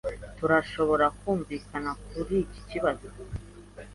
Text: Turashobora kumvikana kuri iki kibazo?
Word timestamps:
Turashobora 0.37 1.05
kumvikana 1.19 1.91
kuri 2.09 2.35
iki 2.45 2.61
kibazo? 2.69 3.07